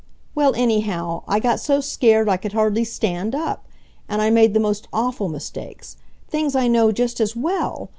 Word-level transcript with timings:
"Well, 0.33 0.55
anyhow, 0.55 1.21
I 1.27 1.39
got 1.39 1.59
so 1.59 1.79
scared 1.79 2.27
I 2.27 2.35
could 2.37 2.53
hardly 2.53 2.83
STAND 2.83 3.35
up! 3.35 3.67
And 4.09 4.19
I 4.19 4.31
made 4.31 4.55
the 4.55 4.59
most 4.59 4.87
awful 4.91 5.29
mistakes—things 5.29 6.55
I 6.55 6.67
know 6.67 6.91
just 6.91 7.19
as 7.21 7.35
WELL! 7.35 7.87